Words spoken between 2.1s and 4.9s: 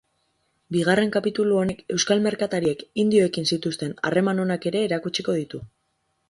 merkatariek indioekin zituzten harreman onak ere